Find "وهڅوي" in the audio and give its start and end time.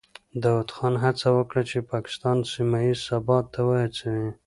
3.67-4.29